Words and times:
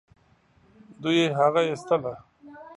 دوی 1.01 1.21
هغه 1.37 1.61
ايستله. 1.67 2.13